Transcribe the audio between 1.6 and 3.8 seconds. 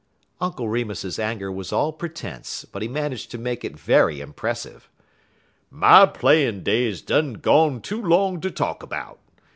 all pretence, but he managed to make it